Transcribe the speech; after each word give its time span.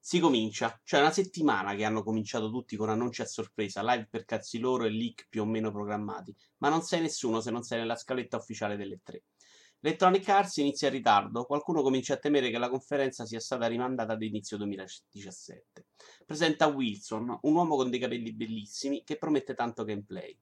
Si 0.00 0.20
comincia, 0.20 0.80
cioè 0.84 1.00
una 1.00 1.10
settimana 1.10 1.74
che 1.74 1.84
hanno 1.84 2.02
cominciato 2.02 2.50
tutti 2.50 2.76
con 2.76 2.88
annunci 2.88 3.20
a 3.22 3.26
sorpresa, 3.26 3.82
live 3.82 4.08
per 4.10 4.24
cazzi 4.24 4.58
loro 4.58 4.84
e 4.84 4.90
leak 4.90 5.26
più 5.28 5.42
o 5.42 5.44
meno 5.44 5.70
programmati, 5.70 6.34
ma 6.58 6.68
non 6.68 6.82
sei 6.82 7.02
nessuno 7.02 7.40
se 7.40 7.50
non 7.50 7.62
sei 7.62 7.80
nella 7.80 7.96
scaletta 7.96 8.36
ufficiale 8.36 8.76
delle 8.76 9.00
tre. 9.02 9.24
Electronic 9.80 10.28
Arts 10.28 10.56
inizia 10.56 10.88
in 10.88 10.94
ritardo, 10.94 11.44
qualcuno 11.44 11.82
comincia 11.82 12.14
a 12.14 12.16
temere 12.16 12.50
che 12.50 12.58
la 12.58 12.68
conferenza 12.68 13.24
sia 13.24 13.38
stata 13.38 13.68
rimandata 13.68 14.14
ad 14.14 14.22
inizio 14.22 14.56
2017. 14.56 15.86
Presenta 16.26 16.66
Wilson, 16.66 17.38
un 17.42 17.54
uomo 17.54 17.76
con 17.76 17.88
dei 17.88 18.00
capelli 18.00 18.32
bellissimi 18.32 19.04
che 19.04 19.18
promette 19.18 19.54
tanto 19.54 19.84
gameplay. 19.84 20.36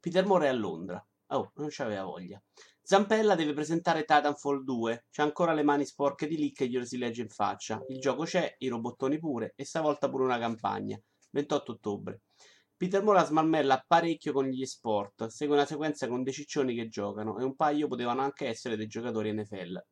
Peter 0.00 0.26
Moore 0.26 0.46
è 0.46 0.48
a 0.48 0.54
Londra. 0.54 1.06
Oh, 1.32 1.52
non 1.56 1.68
c'aveva 1.70 2.04
voglia. 2.04 2.42
Zampella 2.82 3.36
deve 3.36 3.52
presentare 3.52 4.04
Titanfall 4.04 4.64
2. 4.64 5.06
C'ha 5.10 5.22
ancora 5.22 5.52
le 5.52 5.62
mani 5.62 5.84
sporche 5.84 6.26
di 6.26 6.36
Lick 6.36 6.62
e 6.62 6.68
glielo 6.68 6.84
si 6.84 6.98
legge 6.98 7.22
in 7.22 7.28
faccia. 7.28 7.80
Il 7.88 8.00
gioco 8.00 8.24
c'è, 8.24 8.56
i 8.58 8.68
robottoni 8.68 9.18
pure, 9.18 9.52
e 9.54 9.64
stavolta 9.64 10.10
pure 10.10 10.24
una 10.24 10.38
campagna. 10.38 11.00
28 11.30 11.72
ottobre. 11.72 12.22
Peter 12.76 13.02
Moore 13.02 13.24
smarmella 13.24 13.84
parecchio 13.86 14.32
con 14.32 14.46
gli 14.46 14.64
sport. 14.64 15.26
Segue 15.26 15.54
una 15.54 15.66
sequenza 15.66 16.08
con 16.08 16.24
dei 16.24 16.32
ciccioni 16.32 16.74
che 16.74 16.88
giocano, 16.88 17.38
e 17.38 17.44
un 17.44 17.54
paio 17.54 17.86
potevano 17.86 18.22
anche 18.22 18.48
essere 18.48 18.76
dei 18.76 18.88
giocatori 18.88 19.32
NFL. 19.32 19.84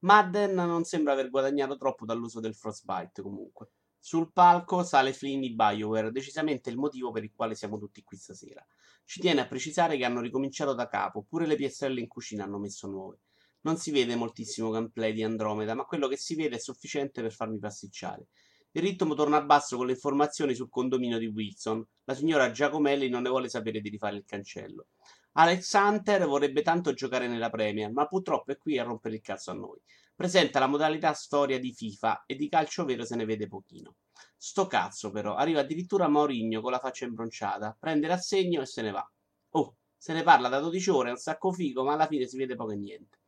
Madden 0.00 0.54
non 0.54 0.84
sembra 0.84 1.14
aver 1.14 1.30
guadagnato 1.30 1.78
troppo 1.78 2.04
dall'uso 2.04 2.40
del 2.40 2.54
Frostbite, 2.54 3.22
comunque. 3.22 3.70
Sul 4.06 4.30
palco 4.30 4.84
sale 4.84 5.12
Flynn 5.12 5.40
di 5.40 5.52
BioWare, 5.52 6.12
decisamente 6.12 6.70
il 6.70 6.76
motivo 6.76 7.10
per 7.10 7.24
il 7.24 7.32
quale 7.34 7.56
siamo 7.56 7.76
tutti 7.76 8.04
qui 8.04 8.16
stasera. 8.16 8.64
Ci 9.04 9.18
tiene 9.18 9.40
a 9.40 9.48
precisare 9.48 9.96
che 9.96 10.04
hanno 10.04 10.20
ricominciato 10.20 10.74
da 10.74 10.86
capo, 10.86 11.24
pure 11.28 11.44
le 11.44 11.56
piastrelle 11.56 11.98
in 11.98 12.06
cucina 12.06 12.44
hanno 12.44 12.60
messo 12.60 12.86
nuove. 12.86 13.18
Non 13.62 13.78
si 13.78 13.90
vede 13.90 14.14
moltissimo 14.14 14.70
gameplay 14.70 15.12
di 15.12 15.24
Andromeda, 15.24 15.74
ma 15.74 15.82
quello 15.82 16.06
che 16.06 16.16
si 16.16 16.36
vede 16.36 16.54
è 16.54 16.60
sufficiente 16.60 17.20
per 17.20 17.32
farmi 17.32 17.58
pasticciare. 17.58 18.28
Il 18.70 18.82
ritmo 18.82 19.14
torna 19.14 19.38
a 19.38 19.44
basso 19.44 19.76
con 19.76 19.86
le 19.86 19.94
informazioni 19.94 20.54
sul 20.54 20.68
condominio 20.68 21.18
di 21.18 21.26
Wilson. 21.26 21.84
La 22.04 22.14
signora 22.14 22.52
Giacomelli 22.52 23.08
non 23.08 23.22
ne 23.22 23.28
vuole 23.28 23.48
sapere 23.48 23.80
di 23.80 23.88
rifare 23.88 24.14
il 24.14 24.24
cancello. 24.24 24.86
Alex 25.32 25.72
Hunter 25.72 26.26
vorrebbe 26.26 26.62
tanto 26.62 26.92
giocare 26.92 27.26
nella 27.26 27.50
Premier, 27.50 27.90
ma 27.90 28.06
purtroppo 28.06 28.52
è 28.52 28.56
qui 28.56 28.78
a 28.78 28.84
rompere 28.84 29.16
il 29.16 29.20
cazzo 29.20 29.50
a 29.50 29.54
noi. 29.54 29.80
Presenta 30.16 30.58
la 30.58 30.66
modalità 30.66 31.12
storia 31.12 31.58
di 31.58 31.74
FIFA 31.74 32.24
e 32.24 32.36
di 32.36 32.48
calcio 32.48 32.86
vero 32.86 33.04
se 33.04 33.16
ne 33.16 33.26
vede 33.26 33.48
pochino. 33.48 33.96
Sto 34.34 34.66
cazzo 34.66 35.10
però, 35.10 35.34
arriva 35.34 35.60
addirittura 35.60 36.08
Maurigno 36.08 36.62
con 36.62 36.70
la 36.70 36.78
faccia 36.78 37.04
imbronciata, 37.04 37.76
prende 37.78 38.06
l'assegno 38.06 38.62
e 38.62 38.64
se 38.64 38.80
ne 38.80 38.92
va. 38.92 39.06
Oh, 39.50 39.76
se 39.94 40.14
ne 40.14 40.22
parla 40.22 40.48
da 40.48 40.58
12 40.58 40.88
ore, 40.88 41.08
è 41.08 41.10
un 41.10 41.18
sacco 41.18 41.52
figo, 41.52 41.84
ma 41.84 41.92
alla 41.92 42.06
fine 42.06 42.26
si 42.26 42.38
vede 42.38 42.56
poco 42.56 42.70
e 42.70 42.76
niente. 42.76 43.18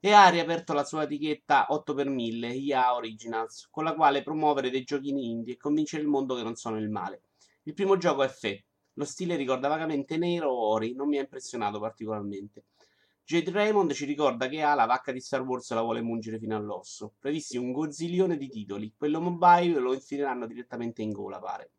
E 0.00 0.12
ha 0.12 0.30
riaperto 0.30 0.72
la 0.72 0.82
sua 0.82 1.02
etichetta 1.02 1.66
8x1000 1.68 2.54
IA 2.54 2.94
Originals, 2.94 3.68
con 3.70 3.84
la 3.84 3.94
quale 3.94 4.22
promuovere 4.22 4.70
dei 4.70 4.84
giochini 4.84 5.28
indie 5.28 5.52
e 5.52 5.58
convincere 5.58 6.00
il 6.00 6.08
mondo 6.08 6.34
che 6.36 6.42
non 6.42 6.54
sono 6.54 6.78
il 6.78 6.88
male. 6.88 7.24
Il 7.64 7.74
primo 7.74 7.98
gioco 7.98 8.22
è 8.22 8.28
Fe. 8.28 8.64
Lo 8.94 9.04
stile 9.04 9.36
ricorda 9.36 9.68
vagamente 9.68 10.16
Nero 10.16 10.48
o 10.50 10.72
Ori, 10.72 10.94
non 10.94 11.08
mi 11.08 11.18
ha 11.18 11.20
impressionato 11.20 11.78
particolarmente. 11.78 12.64
Jade 13.30 13.52
Raymond 13.52 13.92
ci 13.92 14.06
ricorda 14.06 14.48
che 14.48 14.60
ha 14.60 14.74
la 14.74 14.86
vacca 14.86 15.12
di 15.12 15.20
Star 15.20 15.42
Wars 15.42 15.70
la 15.70 15.82
vuole 15.82 16.00
mungere 16.00 16.40
fino 16.40 16.56
all'osso. 16.56 17.14
Previsti 17.16 17.56
un 17.56 17.70
gozzilione 17.70 18.36
di 18.36 18.48
titoli. 18.48 18.92
Quello 18.96 19.20
mobile 19.20 19.78
lo 19.78 19.94
infileranno 19.94 20.48
direttamente 20.48 21.02
in 21.02 21.12
gola, 21.12 21.38
pare. 21.38 21.70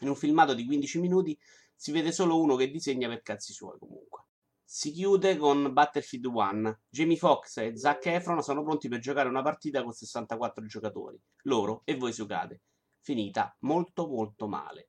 In 0.00 0.08
un 0.08 0.16
filmato 0.16 0.52
di 0.52 0.66
15 0.66 0.98
minuti 0.98 1.38
si 1.76 1.92
vede 1.92 2.10
solo 2.10 2.40
uno 2.40 2.56
che 2.56 2.72
disegna 2.72 3.06
per 3.06 3.22
cazzi 3.22 3.52
suoi, 3.52 3.78
comunque. 3.78 4.24
Si 4.64 4.90
chiude 4.90 5.36
con 5.36 5.72
Battlefield 5.72 6.24
1. 6.24 6.80
Jamie 6.88 7.18
Foxx 7.18 7.58
e 7.58 7.76
Zac 7.76 8.06
Efron 8.06 8.42
sono 8.42 8.64
pronti 8.64 8.88
per 8.88 8.98
giocare 8.98 9.28
una 9.28 9.42
partita 9.42 9.80
con 9.84 9.92
64 9.92 10.66
giocatori. 10.66 11.16
Loro 11.42 11.82
e 11.84 11.94
voi 11.94 12.10
giocate. 12.10 12.62
Finita 12.98 13.56
molto 13.60 14.08
molto 14.08 14.48
male. 14.48 14.88